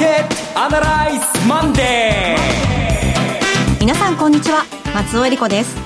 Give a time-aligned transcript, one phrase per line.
[0.00, 3.80] ケットアナライズマンデー。
[3.80, 4.64] 皆さんこんにちは。
[4.94, 5.76] 松尾英里子です。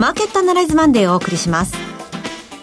[0.00, 1.72] マーケットアナライズマンデーをお送りします。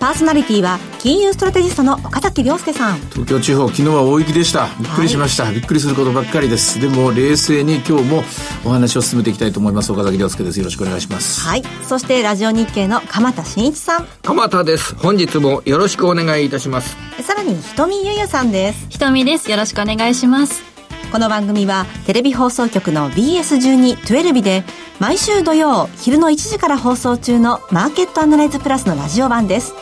[0.02, 3.00] パーソナリティは金融ストラテジストの岡崎良介さん。
[3.12, 4.68] 東京地方昨日は大雪でした。
[4.78, 6.82] びっくりしました、はい、びっくりすることばっかりです。
[6.82, 8.26] でも冷静に今日も
[8.66, 9.94] お話を進めていきたいと思います。
[9.94, 10.60] 岡崎良介です。
[10.60, 11.48] よろしくお願いします。
[11.48, 11.64] はい。
[11.88, 14.08] そしてラジオ日経の鎌田新一さん。
[14.22, 14.96] 鎌田です。
[14.96, 16.98] 本日もよろしくお願いいたします。
[17.24, 18.88] さらに瞳ゆゆさんです。
[18.90, 19.50] 瞳です。
[19.50, 20.68] よろしくお願いします
[21.12, 24.64] この番組はテレビ放送局の BS12-12 で
[25.00, 29.74] 毎週土曜昼の1時から放送中のマーケットアナライズプラスのラジオ版です。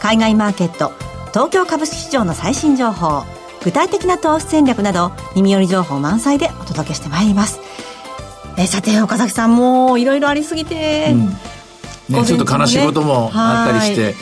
[0.00, 0.92] 海外マーケット
[1.30, 3.24] 東京株式市場の最新情報
[3.64, 7.58] 具体的な投資戦略など耳寄り情報満載でお届けしてまいります。
[8.56, 11.26] えさて岡崎さんもいろいろありすぎて、うん。
[12.14, 14.14] ね、ちょっと悲しいこともあったりして、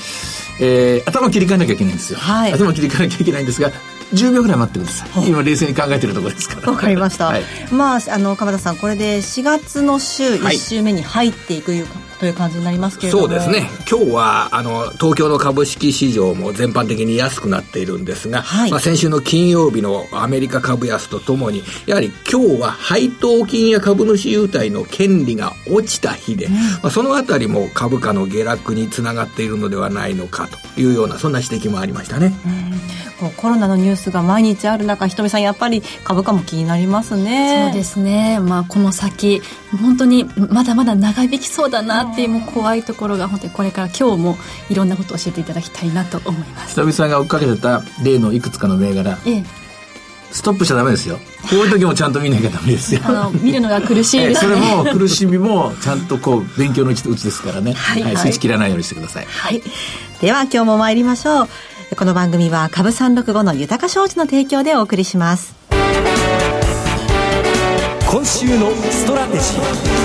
[0.61, 3.71] えー、頭切り替えなきゃいけないんですよ、はい、頭切り替えなきゃいけないんですが
[4.13, 5.29] 10秒ぐらい待ってください。
[5.29, 6.71] 今冷静に考えてるところですから。
[6.71, 13.29] わかりました、はい、まああの鎌田さんこれで4月の週1週目に入っていくいうか、はいという感じになりますけれども。
[13.29, 13.67] そうですね。
[13.91, 32.35] 今日はあの東京の株式市場も全般的に安くなっているんですが、はい、まあ、先週の金曜日のアメリカ株安とともにやはり今日は配当金や株主優待の権利が落ちた日で、うん、まあ、そのあたりも株価の下落につながっているのではないのかというようなそんな指摘もありましたね。
[32.47, 37.67] うコロナのニュースが毎日ある中ひとみさんやっぱり株価も気になりますね。
[37.67, 38.41] そうですね。
[38.41, 39.43] まあこの先
[39.83, 44.37] 本当にまだまだ長引きそうだなっていうもう怖いところが本当にこれから今日も
[44.69, 49.45] いろんなことを教えていただきたいなと思いますひとみさんが追っかけてた例のいくつかの銘柄、ええ、
[50.33, 51.19] ストップしちゃダメですよ。
[51.49, 53.01] こういう時もちゃんと見なきゃダメですよ。
[53.05, 59.63] あの見るのが苦しいですね、それも苦しみもちゃんとこう勉強のうちですからね、はい、はい、スイッチ切らないようにしてください、はい、
[60.21, 61.49] では今日も参りましょう。
[61.97, 65.57] この番組は株365の豊か商事の提供でお送りします。
[68.09, 70.00] 今週のストラテジー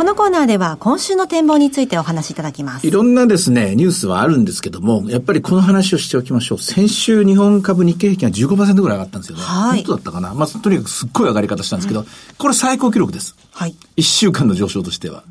[0.00, 2.86] このコーナーでは今週の展望についてお話しいただきます。
[2.86, 6.58] いろんなですね、ニュースはあるんですけども、やっぱりこの話をしておきましょう。
[6.58, 9.44] 先週日本株日経平均が15%ぐらい上がったんですよね。
[9.44, 9.84] はい。
[9.84, 10.32] 本当だったかな？
[10.32, 12.06] まあ、とにかくすっごい上がり方したんですけど、
[12.38, 13.36] これ最高記録です。
[13.52, 13.76] はい。
[13.98, 15.22] 1週間の上昇としては。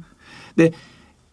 [0.56, 0.76] で、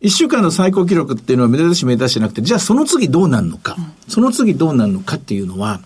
[0.00, 5.82] 一週間の最高記録っていうのは目立たし目立たしじゃなくて、じゃあその次どうなるのか、うん、その次どうなるのかっていうのは、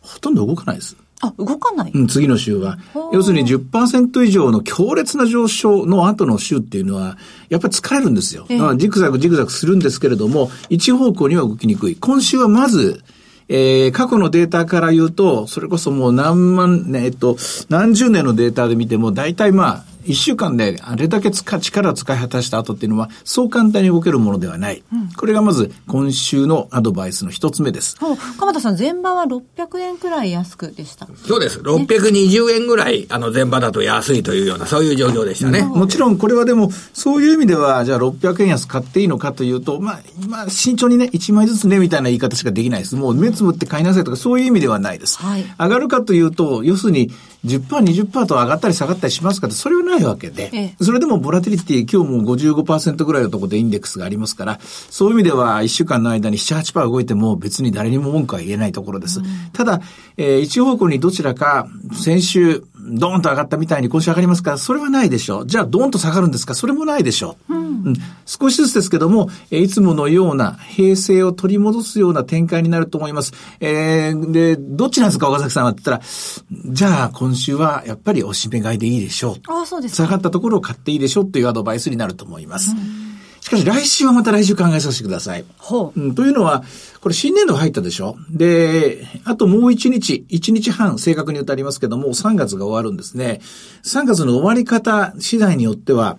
[0.00, 0.96] ほとんど動かないです。
[1.26, 2.78] あ、動かないうん、次の週は。
[3.12, 7.16] 要するに10%以上の強烈な上昇の後の週っていうのは、
[7.48, 8.46] やっぱり疲れるんですよ。
[8.48, 11.96] えー、ジグザグジグザグするんですけれども、一方向には動きにくい。
[11.96, 13.02] 今週はまず、
[13.48, 17.36] えー、過去のデータから言うと、それこそもう何万、ね、えっと、
[17.68, 24.82] 何十年のデータで見ても、大体まあ、一週間であれだけ使力を使い果たした後っていうのは、そう簡単に動けるものではない。
[24.92, 27.96] うん、これがまず今週のアドバイスの一つ目です。
[28.38, 31.08] 鎌田さん、前場は600円くらい安くでした。
[31.26, 31.60] そうです。
[31.60, 35.62] 620円ぐらい、あの前場だと安いというような、そういう状況でしたね。
[35.62, 42.96] もちろんこれはでも、そういう意味では、じゃあ600円安買っていいのかというと、まあ、まあ、慎重にね、1枚ずつね、みたいな言い方しかできないです。
[42.96, 45.18] もう目つぶって買いなさいとか、そういう意味ではないです。
[45.18, 47.10] はい、上がるかというと、要するに、
[47.44, 59.20] 10%、20%と上がったり下がったりしますかそれはないわけで、ええ、それでもボラティリティ、今日も55%ぐらいのところでインデックスがありますから、そういう意味では1週間の間に7、8%動いても別に誰にも文句は言えないところです。
[59.20, 59.80] うん、ただ、
[60.16, 64.58] えー、一方向にどちらか、先週、ドーンと上がったみたいに今週上がりますか？
[64.58, 65.46] それはないでしょう。
[65.46, 66.54] じゃあ、ドーンと下がるんですか？
[66.54, 67.54] それもないでしょう。
[67.54, 67.94] うん、うん、
[68.26, 73.32] 少しずつですけども、えいつものような平成を取り戻すような展開になると思います。
[73.60, 75.28] えー、で、どっちなんですか？
[75.28, 79.52] 岡崎さんはって言ったら、じゃあ、今週はやっぱりおしめ買いでいいでしょう。
[79.52, 82.70] あそうです下がったところを買っていいでしょうっていうアドバイスになると思います。
[82.70, 83.03] うん
[83.44, 85.44] しかし来週はまた来週考えさせてください。
[85.58, 86.00] ほう。
[86.00, 86.64] うん、というのは、
[87.02, 88.16] これ新年度入ったでしょ？
[88.30, 93.42] で、あともう一日、一日半正確に言うとありますけども、3月が終わるんですね。
[93.82, 96.16] 3月の終わり方次第によっては、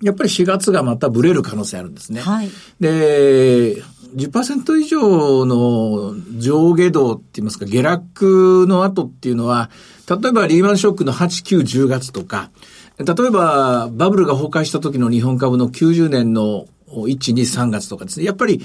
[0.00, 2.20] やっぱり4月がまたブレる可能性あるんですね。
[2.20, 2.50] はい。
[2.78, 3.82] で、
[4.14, 9.70] 10%以上の上下動って言いますか、下落の後っていうのは、
[10.08, 12.50] 例えばリーマンショックの8、9、10月とか、
[12.98, 18.26] 例えば、バブルが崩壊した時の日本株の90年の1、2、3月とかですね。
[18.26, 18.64] やっぱり、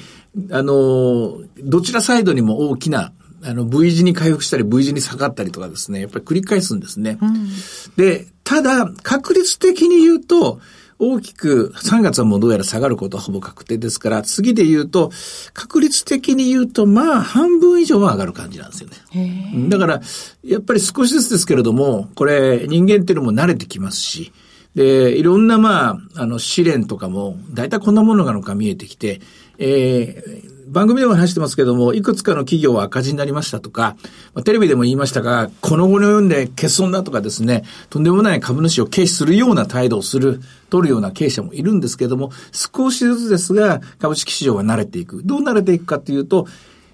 [0.52, 3.14] あの、どちらサイドにも大きな、
[3.44, 6.02] あの、V 字に回復したり V 字に下がったりとかですね。
[6.02, 7.18] やっぱり繰り返すんですね。
[7.22, 7.50] うん、
[7.96, 10.60] で、ただ、確率的に言うと、
[11.00, 15.12] 大きく3月はもうどうやら下がることはほぼ確定ですから、次で言うと、
[15.54, 19.70] 確率的に言うと、まあ、半分以上は上がる感じなんですよね。
[19.70, 20.02] だから、
[20.44, 24.32] やっぱり少しずつですけれども、これ、人間っていうのも慣れてきますし、
[24.76, 29.22] で、いろんな、まあ、あの、試練とかも、だいたいこんなものがのか見えてきて、
[29.60, 33.96] えー、番組でも話してますけども、いくつかの企業は赤字になりましたとか、
[34.34, 45.22] まあ、テレビでも言いましたが、この後の読んで欠損だとかですね、とんでもない株主を軽視するような態度をする、取るような経営者もいるんですけども、少しずつですが、株式市場は慣れていく。
[45.24, 46.48] どう慣れていくかというと、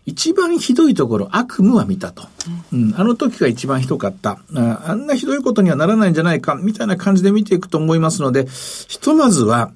[0.05, 2.27] 一番ひどいところ、悪夢は見たと。
[2.73, 4.83] うん、あの時が一番ひどかったあ。
[4.87, 8.47] あんなひどいことにはならないんじゃないか、みたいな感じで見ていくと思いますので、
[8.87, 9.71] ひとまずは、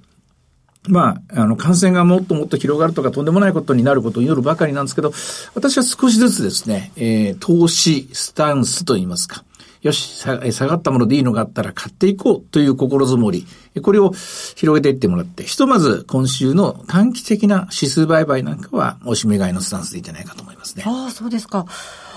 [0.90, 5.14] まあ、あの、感染がもっともっと広がるとかとんでもないことになることを祈るばかりなんですけど、
[5.56, 9.46] 私は少しずつですね、えー、投資スタンスといいますか、
[9.82, 13.46] よし、下がったものでいいのがあったら買っていこうという心づもり、
[13.82, 14.14] これを
[14.56, 20.84] 広げていってもらって、ひとまず今週の短期的な指数売買なんかは、おしめ買いのスタンスでいいんじゃないかと思いますね。
[20.86, 21.66] ああ、そうですか。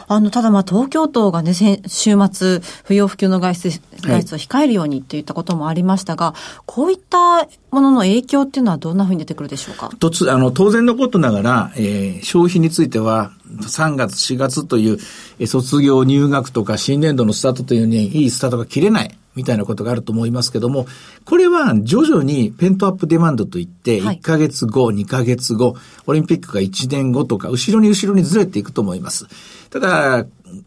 [0.08, 9.91] あの、ただまあ東京都がね、週末、不要不急の外出、外出を控えるようにっていったこともありましたが、はい、こういったものの影響っていうのはどんなふうに出てくるでしょうか？
[9.99, 13.32] とつ、あの、当然のことながら、えー、消費については、
[13.62, 19.17] 3月、4月という、卒業、入学とか新年度のスタートというに、いいスタートが切れない。
[19.37, 20.87] みたいなことがあると思いますけども、
[21.25, 29.27] これは徐々にペントアップデマンドといって、1ヶ月後、2ヶ月後、オリンピックが1年後とか、後ろに後ろにずれていくと思います。
[29.71, 30.27] ただ、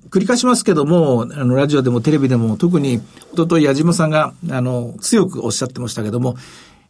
[0.10, 3.02] 繰り返しますけども、あの、ラジオでもテレビでも、特に、
[3.34, 6.36] おととい矢島さんが、あの、強くおっしゃってましたけども、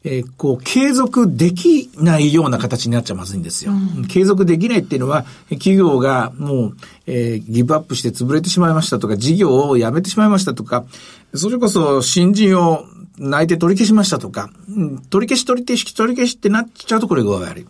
[0.03, 3.73] えー、こう、継続できないような形になっちゃまずいんですよ。
[3.73, 10.85] うん、継続できないっていうのは、企業がもう、えー、ギブアップして潰れてしまいましたとか、事業をやめてしまいましたとか、
[11.33, 12.85] それこそ新人を
[13.17, 17.65] 泣いて取り消しましたとか、うん、取り消し取り消し取り消しってなっちゃうとこれが悪い。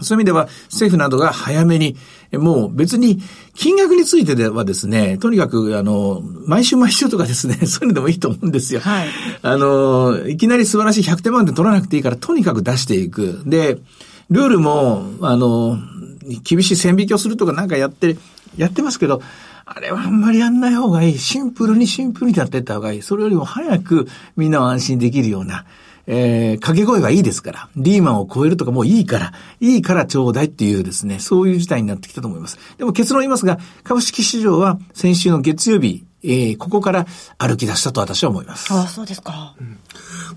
[0.00, 1.96] そういう意味では、政府などが早めに、
[2.32, 3.20] もう別に、
[3.54, 8.80] 金額についてではですね、とにかく、あの、毎週毎週とかですね、 そういうのでもいいと思うんですよ。
[8.80, 9.08] はい。
[9.42, 13.42] あの、いきなり素晴らしい100点満点取らなくていいから、とにかく出していく。
[13.46, 13.78] で、
[14.30, 15.78] ルールも、あの、
[16.42, 18.16] 厳しい線引きをするとかなんかやって、
[18.56, 19.22] やってますけど、
[19.64, 21.18] あれはあんまりやんない方がいい。
[21.18, 23.02] シンプルにシンプルにやっていった方がいい。
[23.02, 25.64] それよりも早くみんなを安心できるような。
[26.06, 32.58] えー、掛け声がいいですから、リーマンを超えるとかもういいから、いいからちょうだいっていうですね、そういう事態になってきたと思います。
[32.78, 37.06] でも結論言いますが、株式市場は先週の月曜日、えー、ここから
[37.38, 38.72] 歩き出したと私は思います。
[38.72, 39.54] ああ、そうですか。
[39.60, 39.78] うん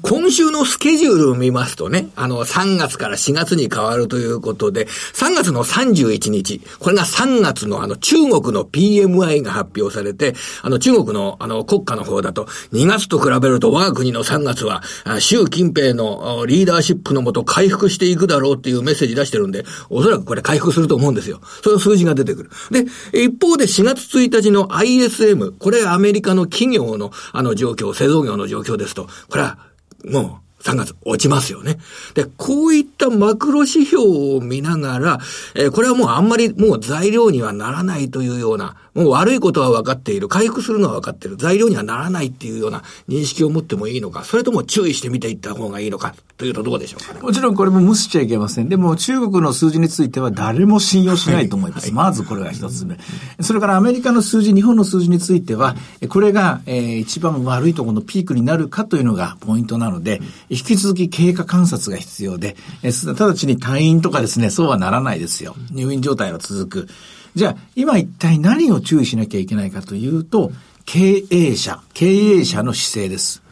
[0.02, 14.84] 今週のスケジュールを見ますとね、あの、3月から4月に変わるということで、3月の31日、これが3月のあの、中国の PMI が発表されて、あの、中国のあの、国家の方だと、2月と比べると我が国の3月は、
[15.20, 21.42] 習近平のリーダーシップのもと回復していくだろうっていうメッセージ出してるんで、おそらくこれ回復すると思うんですよ。
[21.62, 22.52] その数字が出てくる。
[22.72, 22.86] で、
[23.22, 29.58] 一方で4月1日の ISM、これでアメリカの企業のあの状況、製造業の状況ですと、これは
[30.06, 31.78] もう、3月落ちますよね。
[32.16, 34.04] で、こういったマクロ指標
[34.38, 35.20] を見ながら、
[35.56, 47.22] えー、これはもうあんまりもう材料にはならないというような、もう悪いことは分かっている、回復するのは分かっている、材料にはならないっていうような認識を持ってもいいのか、それとも注意して見ていった方がいいのか、というとどうでしょうかね。
[47.22, 48.68] もちろんこれも無視しちゃいけません。
[48.68, 51.86] でも中国の数字については誰も信用しないと思います。
[51.86, 52.98] はい、まずこれが一つ目。
[53.40, 55.78] それからアメリカの数字、日本の数字については、
[56.10, 60.20] これが、えー、一番悪いところのピークになるかというのがポイントなので、
[60.50, 65.56] 引き続き経過観察が必要で、えー、直ちに退院とかですね、そうはならないですよ。
[65.72, 66.88] 入院状態は続く。
[67.36, 70.52] じゃあ、今一体何を注意しなきゃいけないかというと、
[70.86, 73.44] 経営者、経営者の姿勢です。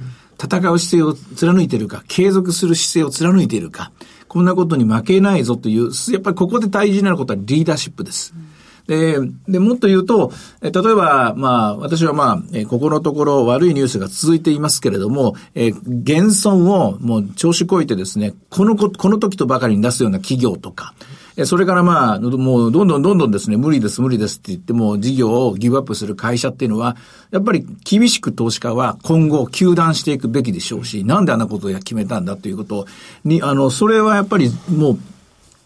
[0.42, 3.92] 戦う姿勢を貫いているか、継続する姿勢を貫いているか、
[4.28, 8.34] こんなことに負けないぞという、やっぱりここで大事になることはリーダーシップです。
[8.88, 9.18] で、
[9.48, 10.32] で、もっと言うと、
[10.62, 20.94] 例えば、まあ、私はまあ、えここのところ悪いニュースが続いていますけれども、え減損をもう調子こいてですね、このこ、この時とばかりに出すような企業とか、
[21.46, 26.98] それからまあ、もうどんどんどんどんですね、無理です無理ですって言っても事業をギブアップする会社っていうのは、
[27.30, 32.88] やっぱり厳しく投資家は今後休断していくべきでしょうし、なんであんなことを決めたんだということ
[33.24, 35.00] に、あの、それはやっぱりもう、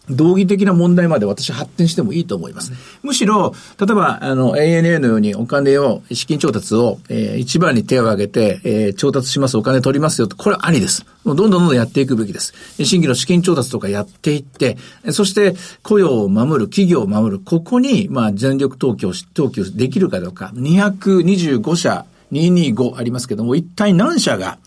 [0.09, 2.73] 道義的な問題まで私発展してもいいと思います。
[3.03, 11.05] むしろ、例えば、あの、ANA のようにお金を、資金調達を、えー、一番に手を挙げて、えー、調達します、お金取りますよと、これはありです。
[11.23, 12.53] もうどんどんどんどんやっていくべきです。
[12.83, 14.77] 新規の資金調達とかやっていって、
[15.11, 24.57] そして雇用を守る、企業を守る、ここに、まあ、全力投球、投球できるかどうか、225社、225ありますけども、一体何社が、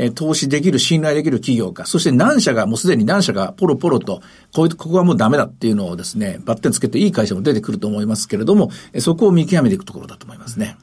[0.00, 4.22] えー、投資できる、信頼できる企業か、そして何社が、もうすでに何社がポロポロと、
[4.54, 10.76] こういう、ここはもうダメだっていうのをですね、バッテンつけていい会社も出てくると思いますけれども、そこを見極めていくところだと思いますね。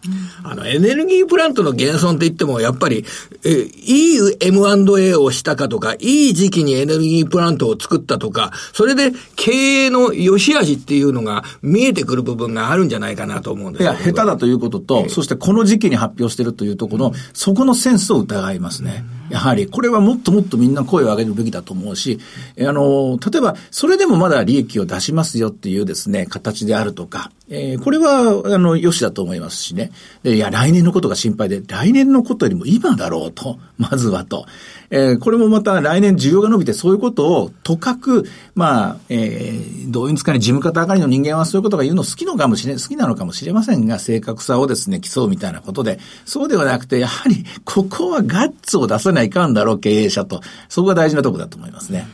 [0.43, 3.05] あの、エネルギープラントの減損って言っても、やっぱり、
[3.43, 9.51] え、いい M&A をしたかとか、いい時期にエネルギープラントを作ったとか、それで経
[9.85, 19.05] 営の良し悪しっていうのが見えてくる部分があるんじゃないかなと思うんですいや、下手だということと、えー、そしてこの時期に発表してるというところの、そこのセンスを疑いますね。
[19.29, 22.19] やはり、これはもっともっとみんな声を上げるべきだと思うし、
[22.59, 29.91] あの、例えば、それでもまだ利益を出しますよっていうですね、形であるとか、えー、これは、あの、良しだと思いますしね。
[30.23, 34.45] で、いや、来年のことが心配で、来年のことよりも今だろうと、 まずはと。
[34.89, 50.41] えー、これもまた来年需要が伸びてそういうことをとかく、まあ、えー、どういうんですかね、事務方上がりの人間はそういうことが言うの好きのかもしれ、好きなのかもしれませんが、正確さをですね、競うみたいなことで、そうではなくて、やはり、ここはガッツを出さないいかんだろう、経営者と。
[50.69, 52.07] そこが大事なところだと思いますね。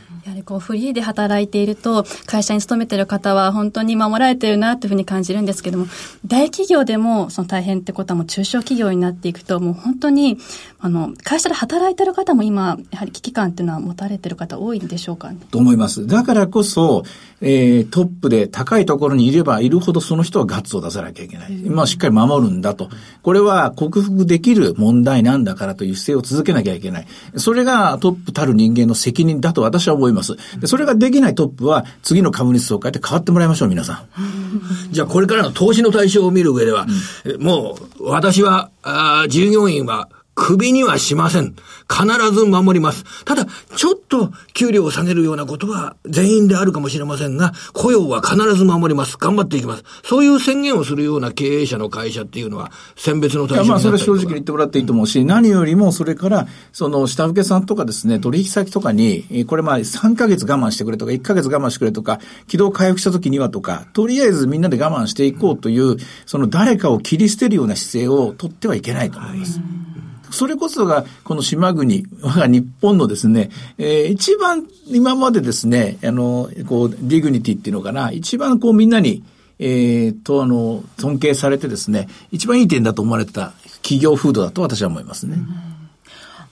[0.44, 5.86] こうフリーで働いていると、会社に勤めている方は本当に守られてるなというふうに感じるんですけども、
[6.26, 10.38] 大企業でもその大変ってことはもう中小企業になっていくと、もう本当に、
[10.78, 16.06] あの、会社で働いてる方も今、やはり危機感っていうのは持たれてる方多いんでしょうか、ね、と思います。
[16.06, 17.04] だからこそ、
[17.40, 21.52] えー、トップで高いところにいればいるほどその人はガッツを出さなきゃいけない。
[21.52, 22.88] まあしっかり守るんだと。
[23.22, 27.06] これは克服できる問題なんだからという姿勢を続けなきゃいけない。
[27.36, 30.33] それがトップたる人間の責任だと私は思います。
[30.58, 34.08] でそれができないトップは次の株主総会で変わってもらいましょう、皆さん。
[34.90, 36.86] じゃあこれからの投資の対象を見る上では、
[37.24, 41.54] うん、もう私は、あ従業員は首にはしません。
[41.88, 43.04] 必ず守ります。
[43.24, 49.16] ただ、ちょっと給料を下げるようなことは全員であるかもしれませんが、雇用は必ず守ります。
[49.16, 49.84] 頑張っていきます。
[50.04, 69.58] そういう宣言をするような経営者の会社っていうのは、選別の対象にまあ、それ正直に言ってもらっていいと思うし、何よりもそれから、その下請けさんとかですね、取引先とかに、これまあ3ヶ月我慢してくれとか、1ヶ月我慢してくれとか、軌道回復した時にはとか、とりあえずみんなで我慢していこうという、その誰かを切り捨てるような姿勢を取ってはいけないと思います。
[69.58, 69.93] はい
[70.34, 79.22] それこそが、この島国、我 が日本のですね、えー、一番今までですね、あの、こう、 dignity っていうのかな、一番こうみんなに、
[79.58, 85.38] えー、と、あの、尊敬されてですね、一番いい点だと思われてた企業風土だと私は思いますね。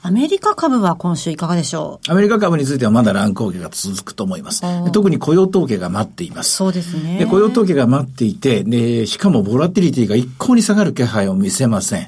[0.04, 2.10] アメリカ株は今週いかがでしょう？
[2.10, 4.62] アメリカ株についてはまだ乱高下が続くと思います。
[4.90, 6.50] 特に雇用統計が待っています。
[6.56, 7.18] そうですね。
[7.20, 12.00] で雇用統計が待っていて、で、しかもボラティリティが一向に下がる気配を見せません。
[12.00, 12.06] うん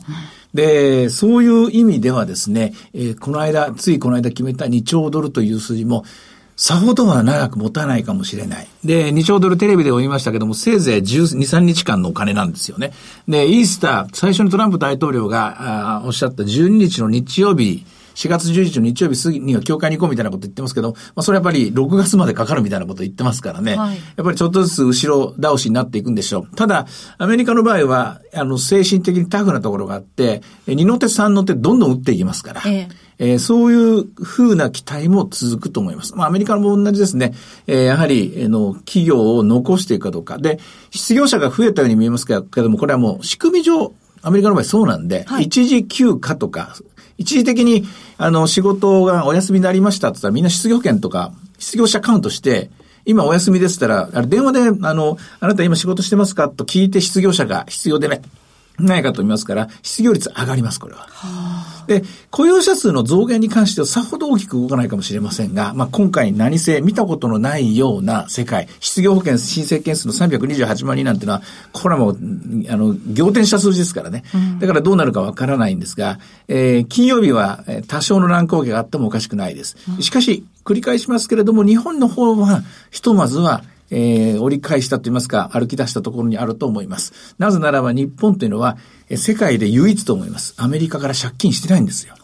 [0.54, 6.04] で、そういう意味ではですね、えー、この間、ついこの間決めた2兆ドルという数字も、
[6.56, 8.68] さほどは長く持たないかもしれない。
[8.84, 12.92] で、2兆ドルテレビでも言いましたけども、せいぜい12、3日間のお金なんですよね。
[13.26, 23.76] で、イースター、最初にトランプ大統領があおっしゃった12日の日曜日4月11日の日曜日過ぎには教会に行こうみたいなこと言ってますけど、まあそれやっぱり6月までかかるみたいなこと言ってますからね。
[23.76, 26.56] はい、やっぱりちょっとずつ後ろ倒しになっていくんでしょう。
[26.56, 26.86] ただ、
[27.18, 32.62] アメリカの場合は、あの、精神的にタフなところがあって、2の手3の手どんどん打っていきますから。
[32.66, 36.16] えええー、そういう風な期待も続くと思います。
[36.16, 37.32] まあ、アメリカも同じですね。
[37.66, 40.38] えー、やはり、えー、の、企業を残していくかどうか。
[40.38, 40.58] で、
[40.90, 43.92] 失業者が増えたように見えますけども、これはもう仕組み上、
[44.22, 46.74] アメリカの場合そうなんで、はい、一時休暇とか、
[47.18, 47.86] 一時的に、
[48.18, 52.70] あの、仕事がお休みになりましたって言ったら、みんな失業権とか、失業者カウントして、
[53.06, 56.48] 今お休みですったら、あれ電話で、あの、あなた今仕事してますか？
[56.48, 58.22] と聞いて失業者が必要でね、
[58.78, 61.06] ないかと思いますから、失業率上がります、これは。
[61.10, 72.18] はで、雇用者数の増減に関してはさほど大きく動かないかもしれませんが、まあ、今回何せ見たことのないような世界、失業保険申請件数の328万人なんてのは、これはもう、
[72.68, 74.24] あの、仰天した数字ですからね。
[74.60, 79.76] だからどうなるかわからないんですが、えー、金曜日は多少の乱高下があってもおかしくないです。
[80.00, 83.62] しかし、繰り返しますけれども、日本の方は、ひとまずは、
[83.94, 87.36] えー、折り返したといいますか、歩き出したところにあると思います。
[87.38, 88.76] なぜならば日本というのは、
[89.16, 90.54] 世界で唯一と思います。
[90.56, 92.14] アメリカから借金してないんですよ。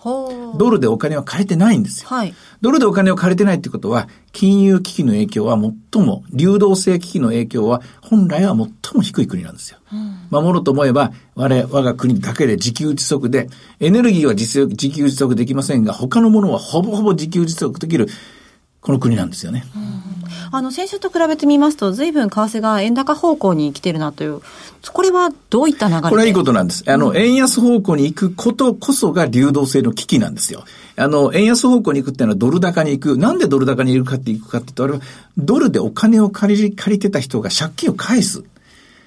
[0.56, 2.08] ドルでお金は借りてないんですよ。
[2.08, 5.56] はい、ドルでお金を借りてないってことは、金融危機の影響は
[5.92, 9.78] 最も、流動性危機の影響は本来は最も低い国なんですよ。
[9.92, 13.48] うん、守ろうと思えば、我、我が国だけで自給自足で、
[13.78, 18.08] エネルギーは自自給自足できませんが、他のものはほぼほぼ自給自足できる、
[18.80, 19.64] この国なんですよね。
[19.74, 20.20] うん
[20.52, 24.40] あの、先週と比べてみますと、随分為替が円高方向に来てるなという、
[24.92, 26.84] これはどういった流れこれはいいことなんです。
[26.90, 30.64] あの、うん、円安方向に行くことこそが流動性の危機なんですよ。
[30.96, 33.16] あの、円安方向に行くっていうのはドル高に行く。
[33.16, 35.00] なんでドル高に行くかって行くかって言うと、あれは
[35.38, 38.42] ドルでお金を借り、借りてた人が借金を返す。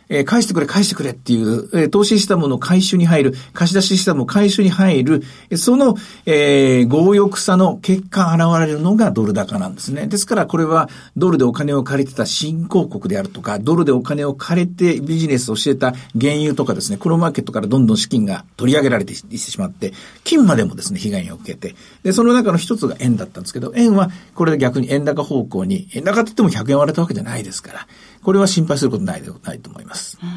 [0.10, 5.24] え、返してくれ、返してくれっていう、え、投資したもの回収に入る、貸し出ししたもの回収に入る、
[5.55, 5.95] その、
[6.25, 10.07] えー、強欲さの結果現れるのがドル高なんですね。
[10.07, 19.93] ですからこれはドルでお金を借りてた新興国であるとか、ドルでお金を借りてビジネスをしてた原油とかですね、このマーケットからどんどん資金が取り上げられていってしまって、
[20.24, 27.88] 金までもですね、被害を受けて、で、その中の一つが円だったんですけど、円はこれで逆に円高方向に、円高って言っても100円割れたわけじゃないですから、
[28.24, 30.30] これは心配することないでないと思います、うん、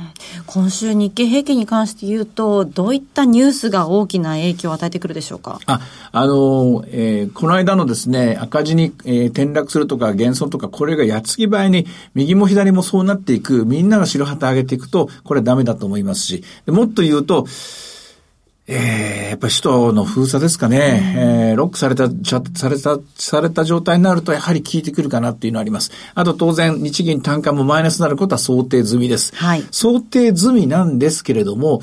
[0.46, 5.60] 今週日経平均に関して言うと、どういったニュースが大きな影響を与えてくるでしょうか？
[5.66, 5.80] あ、
[6.12, 17.46] あの、えー、この間のですね、赤字に、えー、転落するとか減損とか、これが矢継ぎ早に、右も左もそうなっていく、みんなが白旗上げていくと、これはダメだと思いますし、もっと言うと、
[18.68, 21.20] えー、やっぱり首都の封鎖ですかね、うん、
[21.50, 25.92] えー、ロックされた、された、された状態になるとやはり効いてくるかなっていうのはあります。
[26.14, 29.34] あと当然日銀単価もマイナスになることは想定済みです。
[29.36, 29.64] はい。
[29.70, 31.80] 想定済みなんですけれども、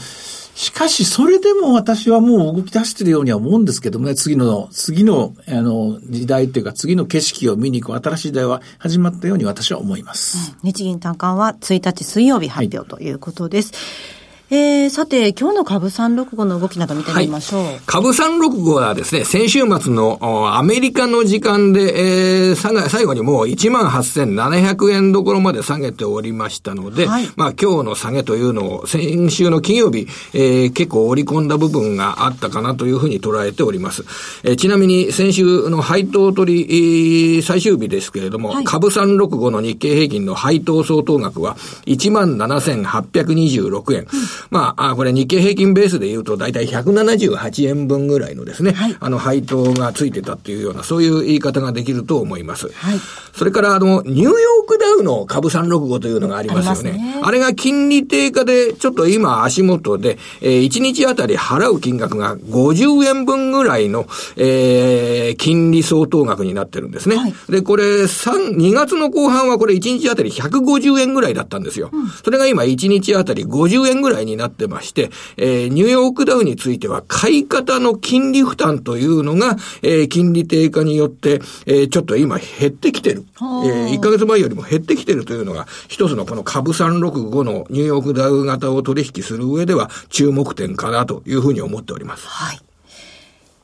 [0.56, 10.54] しかし、それでも私はもう動き出してるようには思うんですけどもね、次の、次の、あの、時代っていうか、次の景色を見に行く新しい時代は始まったように私は思います。
[10.62, 13.72] うん、日銀単価は1日水曜日発表ということです。
[13.72, 14.23] はい
[14.56, 17.64] えー、さて、今日の株365の動きなど見てみましょう。
[17.64, 20.20] はい、株365はですね、先週末の
[20.56, 34.04] アメリカの時間で、えー、最後にもう18,700円どころまで下げておりましたので、はい、まあ今日の下げというのを先週の金曜日、えー、結構織り込んだ部分があったかなというふうに捉えております。
[34.44, 41.58] えー、ちなみに先週の配当取り、最終日ですけれども、はい、株365の日経平均の配当相当額は
[41.88, 44.02] 17,826円。
[44.02, 44.08] うん
[44.50, 52.70] まあ、これ日経平均ベースで言うと大体178円分ぐらいのですね、はい、あの配当がついてたっていうような、そういう言い方ができると思います。
[52.70, 53.00] はい、
[53.34, 54.53] それから、あの、ニューヨ
[54.94, 57.00] ウの株365というのがありますよね。
[57.00, 67.16] あねあれが金利低下で、ちょっと今足元で、えー、1日あたり払う金額が50円分ぐらいの、えー、金利相当額になってるんですね。
[67.16, 71.90] はい、で、これ、3、2月の後半はこれ1日あたり150円ぐらいだったんですよ。
[71.94, 83.24] うん、それが今1日あたり50円ぐらいにになってまして、えー、ニューヨークダウについては買い方の金利負担というのが、えー、金利低下によって、えー、ちょっと今減ってきてる。
[83.38, 92.28] えー、1ヶ月前よりも減ってきてるというのが、一つのこの株365のニューヨークダウ型を取引する上では注目点かなというふうに思っております。
[92.28, 92.60] はい。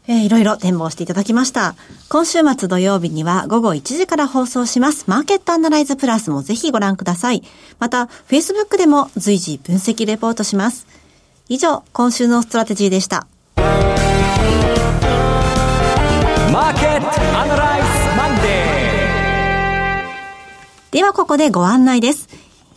[0.08, 1.76] えー、いろいろ展望していただきました。
[2.10, 5.06] 今週末土曜日には午後1時から放送します。
[5.08, 7.44] マーケットアナライズプラスもぜひご覧ください。
[7.78, 10.88] また、Facebook でも随時分析レポートします。
[11.48, 13.28] 以上、今週のストラテジーでした。
[20.92, 22.28] ではここでご案内です。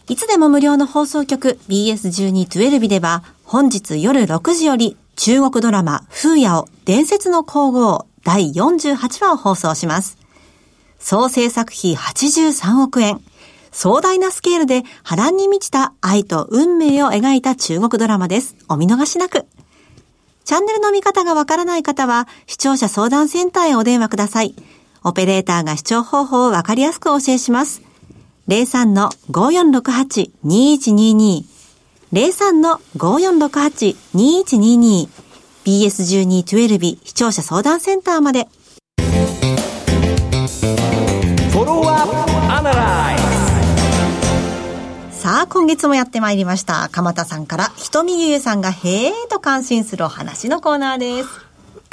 [0.08, 10.18] いつでも無料の放送局 BS1212 では本日夜6時より中国ドラマ、風夜を伝説の皇后第48話を放送します。
[10.98, 13.20] 総制作費83億円。
[13.70, 18.56] 壮大なスケールで波乱に満ちた愛と運命を描いた中国ドラマです。
[18.68, 19.46] お見逃しなく。
[20.44, 24.54] チャンネルの見方がわからない方は、視聴者相談センターへお電話ください。
[25.02, 27.91] オペレーターが視聴方法をわかりやすくお教えします。
[28.52, 31.44] 03-5468-2122
[32.12, 35.08] 03-5468-2122
[35.64, 38.48] BS1212 視聴者相談センターまで。
[45.10, 46.88] さあ、今月もやってまいりました。
[46.90, 51.28] 鎌田さんから、ひとみゆゆさんがへーと感心するお話のコーナーです。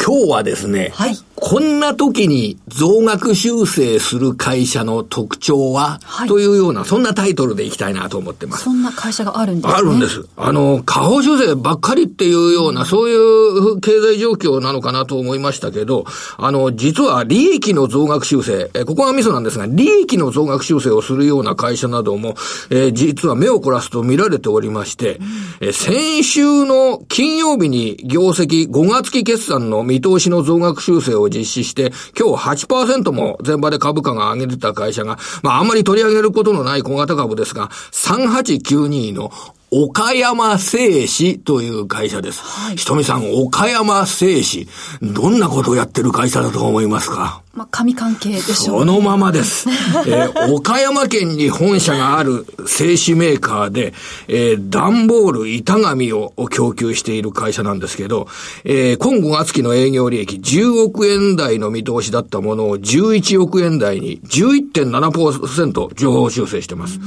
[0.04, 8.66] 今日はですね、はい、こんな時に増額修正する会社の特徴は、はい、というような、そんなタイトルでいきたいなと思ってます。
[8.66, 9.74] そんな会社があるんですね。
[9.74, 10.28] あるんです。
[10.36, 16.06] あの、下方修正ばっかりっていうような、そういう経済状況なのかなと思いましたけど、
[16.38, 22.36] あの、実は利益の増額修正、えここがミソなんですが、利益の増額修正をするような会社なども、
[22.70, 25.20] えー、実は目を凝らすと見られておりまして、
[25.62, 39.32] うん、え先週の金曜日に業績5月期決算の見通しの増額修正を実施して、今日8%も全場で株価が上げてた会社が、まああんまり取り上げることのない小型株ですが、3892の
[39.72, 42.42] 岡山製紙という会社です。
[42.42, 44.68] はい、ひとみさん、岡山製紙。
[45.14, 47.44] どんなことをやってる会社だと思いますか？
[47.60, 49.68] まあ、神関係でしょう、ね、そのままです。
[50.08, 53.94] えー、岡山県に本社がある製紙メーカーで、
[54.30, 58.30] えー、段ボール板紙を供給している会社なんですけど、
[58.64, 66.98] えー、今5月期の営業利益10億円台の見通しだったものを11億円台に11.7%情報修正してます。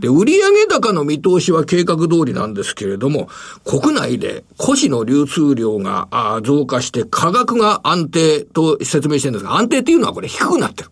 [0.00, 3.28] で、売上高の見通しは計画通りなんですけれども、
[3.64, 6.08] 国内で古紙の流通量が
[6.44, 10.90] 増加して価格が安定と説明してるんですが、安定っていうのはこれ低くなってる。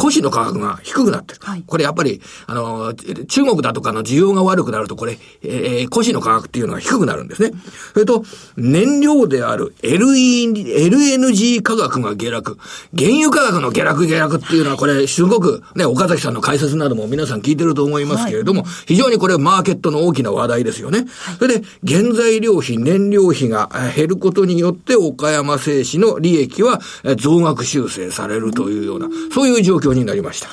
[0.00, 1.40] 古紙の価格が低くなってる。
[1.42, 7.52] はい、これやっぱり、あの、中国だとかの需要が悪くなると、これ、えー、古紙の価格っていうのが低くなるんですね。
[7.92, 8.24] それと、
[8.56, 12.56] 燃料である LNG 価格が下落。
[12.96, 21.00] 原油価格の下落下落っていうのは、これ、すごく、ね、岡崎さんの解説なども皆さん聞いてると思いますけれども、はい、非常にこれマーケットの大きな話題ですよね。
[21.00, 21.08] はい、
[21.38, 26.80] それで、原材料費、燃料費が減ることによって、岡山製紙の利益は
[27.16, 30.48] 増額修正されるというような、そういう状況況になりました。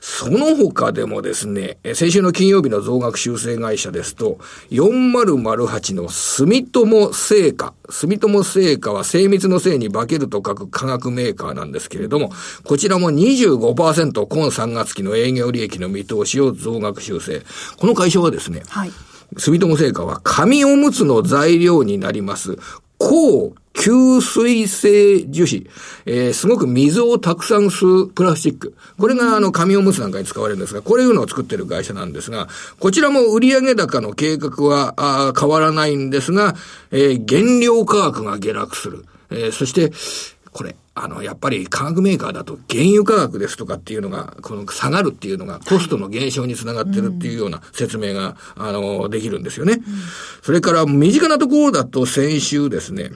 [0.00, 4.38] その他でもですね、先週の金曜日の増額修正会社ですと、
[4.70, 7.74] 4008の住友製菓。
[7.90, 12.32] 住友製菓は精密のせいに化けると書く化学メーカーなんですけれども、
[12.64, 17.42] こちらも25%今3月期の営業利益の見通しを増額修正。
[17.76, 18.92] この会社はですね、はい、
[19.36, 22.56] 住友製菓は紙おむつの材料になります、
[22.98, 25.66] 抗吸水性樹脂、
[26.04, 28.74] えー、すごく水をたくさん吸うプラスチック。
[28.98, 32.48] これがあの紙おむつなんかに使われるんですが、これいうのを作ってる会社なんですが、
[32.80, 36.56] こちらも売上高の計画はあ変わらないんですが、
[36.90, 39.04] えー、原料価格が下落する。
[39.30, 39.92] えー、そして、
[40.52, 49.80] これ、あの、やっぱり化学メーカーだと原油価格ですとかっていうのが、この下がるっていうのがコストの減少につながってるっていうような説明が、あの、できるんですよね。
[50.42, 53.12] それから身近なところだと先週ですね、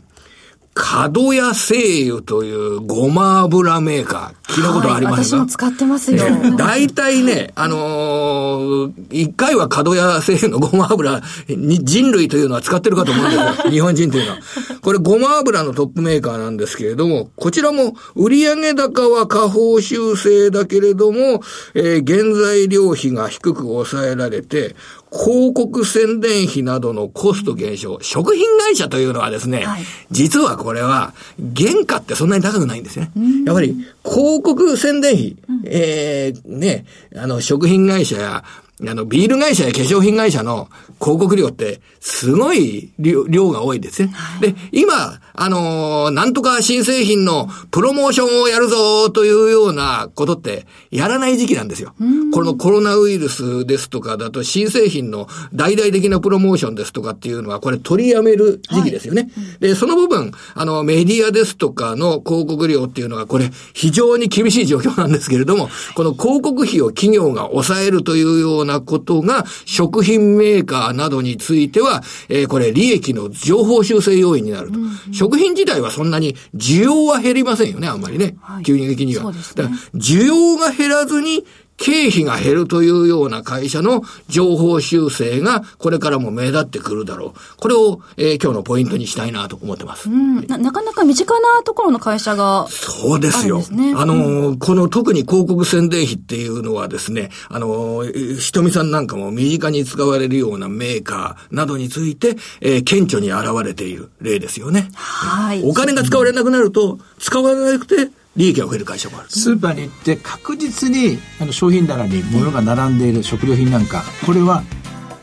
[0.74, 6.24] 角屋製油というごま油メーカー、聞いたことありますか、はい、私も使ってますよ。
[6.56, 13.70] 大体ね、あのー、一回は角屋製油のごま油に人類というのは使ってるかと思うんですよ。
[13.70, 14.38] 日本人というのは。
[14.80, 21.42] これごま油のトップメーカーなんですけれども、こちらも売上高は下方修正だけれども、
[21.74, 24.74] えー、原材料費が低く抑えられて、
[25.12, 31.12] 広告宣伝費などのコスト減少、食品会社というのはですね、はい、実はこれは、
[31.54, 33.10] 原価ってそんなに高くないんですね。
[33.44, 38.44] やっぱり、広告宣伝費、うん、えー、ね、あの、食品会社や、
[38.88, 40.68] あの、ビール会社や化粧品会社の
[41.00, 44.12] 広告料って、すごい量が多いですね。
[44.12, 51.94] はい、で、今、あのー、なんとか新製品のプロモーションをやるぞというようなことって、やらない時期なんですよ。
[52.32, 59.30] このコロナウイルスですとかだと、新製品の大々的なプロモーションですとかっていうのは、これ取りやめる時期ですよね。
[59.34, 74.78] はい、で、その部分、あの、メディアですとかの広告料っていうのが、これ、非常に厳しい状況なんですけれども、この広告費を企業が抑えるというようなことが、食品メーカーなどについては、えー、これ、利益の情報修正要因になると。
[75.12, 78.36] 食品自体はそんなに需要は減りませんよね、あんまりね。
[78.40, 79.30] はい、急激には。
[79.32, 79.38] ね。
[79.54, 81.44] だから、需要が減らずに、
[81.82, 87.56] 経費が減るというような会社の情報修正がこれからも目立ってくるだろう。
[87.56, 90.08] これを、えー、今日のポイントにしたいなと思ってます。
[90.08, 90.58] うんな。
[90.58, 93.62] なかなか身近なところの会社が、そうですよ。
[93.72, 98.04] ね、あの、この特に広告宣伝費っていうのはですね、あの、
[98.38, 104.88] ひとみさんなんかも身近に使われるようなメーカーなどについて、えー、顕著に現れている例ですよね。
[104.94, 105.62] はい。
[105.64, 114.62] お金が使われなくなると、使われなくて、利益が増える会社もあるスーパーに行って確実にあの商品棚に物が並んでいる食料品なんかこれは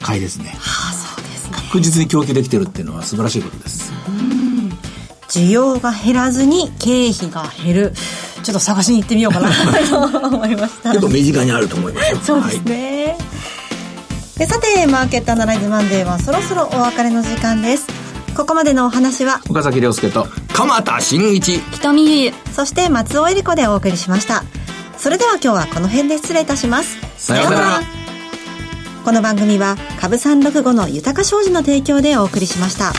[0.02, 1.58] 買いですね,、はあ、そうですね。
[1.58, 3.91] 確実に供給できてるっていうのは素晴らしいことです。
[5.28, 7.93] 需要が減らずに経費が減る。
[8.41, 9.50] ちょっと探しに行ってみようかな。
[9.89, 10.91] と思いました。
[10.91, 13.17] 結構身近にあると思いますそうですね、
[14.38, 17.98] はい、さてマーケットアナライズマンデーはそろそろお別れの時間です
[18.39, 21.60] ここまでのお話は岡崎亮介と鎌田新一。
[21.60, 24.45] 瞳優そして松尾恵理子でお送りしました。
[24.97, 26.97] それでは今日はこの辺で失礼いたします。
[27.17, 27.82] さようなら。
[29.04, 32.93] この番組は株三六五の豊か商事の提供でお送りしました。